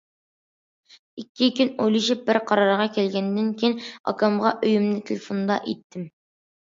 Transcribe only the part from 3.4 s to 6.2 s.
كېيىن ئاكامغا ئويۇمنى تېلېفوندا ئېيتتىم.